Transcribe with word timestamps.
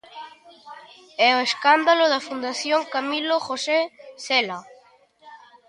¿E 1.27 1.29
o 1.37 1.39
escándalo 1.47 2.05
da 2.13 2.25
Fundación 2.27 2.81
Camilo 2.93 3.35
José 3.47 3.79
Cela? 4.25 4.59